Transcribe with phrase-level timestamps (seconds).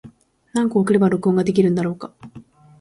[0.53, 2.11] 何個送れば録音ができるんだろうか。